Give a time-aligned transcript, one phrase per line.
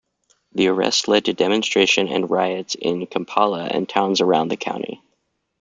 [0.53, 4.99] The arrest led to demonstrations and riots in Kampala and towns around the country.